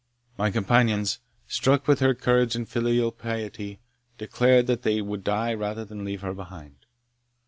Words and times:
My 0.35 0.49
companions, 0.49 1.19
struck 1.45 1.87
with 1.87 1.99
her 1.99 2.15
courage 2.15 2.55
and 2.55 2.67
filial 2.67 3.11
piety, 3.11 3.81
declared 4.17 4.65
that 4.65 4.81
they 4.81 4.99
would 4.99 5.23
die 5.23 5.53
rather 5.53 5.85
than 5.85 6.03
leave 6.03 6.21
her 6.21 6.33
behind. 6.33 6.87